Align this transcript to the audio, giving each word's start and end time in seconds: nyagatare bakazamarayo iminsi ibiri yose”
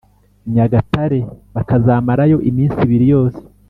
nyagatare 0.53 1.19
bakazamarayo 1.55 2.37
iminsi 2.49 2.77
ibiri 2.85 3.05
yose” 3.13 3.41